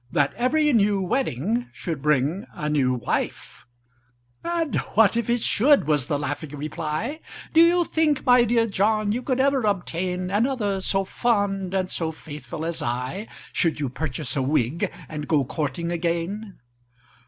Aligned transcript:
That 0.11 0.33
every 0.33 0.73
new 0.73 0.99
wedding 0.99 1.69
should 1.73 2.01
bring 2.01 2.47
a 2.55 2.67
new 2.69 2.95
wife!" 2.95 3.67
"And 4.43 4.75
what 4.95 5.15
if 5.15 5.29
it 5.29 5.41
should?" 5.41 5.85
was 5.85 6.07
the 6.07 6.17
laughing 6.17 6.57
reply; 6.57 7.19
"Do 7.53 7.61
you 7.61 7.83
think, 7.85 8.25
my 8.25 8.43
dear 8.43 8.65
John, 8.65 9.11
you 9.11 9.21
could 9.21 9.39
ever 9.39 9.61
obtain 9.61 10.31
Another 10.31 10.81
so 10.81 11.05
fond 11.05 11.75
and 11.75 11.87
so 11.87 12.11
faithful 12.11 12.65
as 12.65 12.81
I, 12.81 13.27
Should 13.53 13.79
you 13.79 13.89
purchase 13.89 14.35
a 14.35 14.41
wig, 14.41 14.91
and 15.07 15.27
go 15.27 15.45
courting 15.45 15.91
again?" 15.91 16.57